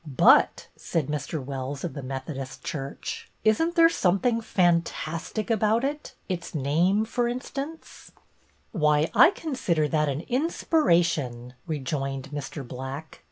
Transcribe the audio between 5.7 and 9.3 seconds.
it, its name, for instance.'*" 212 BETTY BAIRD" Why, I